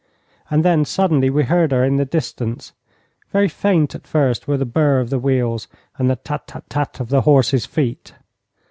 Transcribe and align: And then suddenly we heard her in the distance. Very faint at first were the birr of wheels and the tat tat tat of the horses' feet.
And 0.49 0.65
then 0.65 0.83
suddenly 0.83 1.29
we 1.29 1.43
heard 1.43 1.71
her 1.71 1.83
in 1.83 1.97
the 1.97 2.05
distance. 2.05 2.73
Very 3.29 3.47
faint 3.47 3.93
at 3.93 4.07
first 4.07 4.47
were 4.47 4.57
the 4.57 4.65
birr 4.65 4.99
of 4.99 5.11
wheels 5.11 5.67
and 5.99 6.09
the 6.09 6.15
tat 6.15 6.47
tat 6.47 6.63
tat 6.71 6.99
of 6.99 7.09
the 7.09 7.21
horses' 7.21 7.67
feet. 7.67 8.15